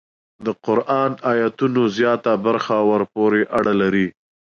[0.45, 4.07] د قران ایتونو زیاته برخه ورپورې اړه لري.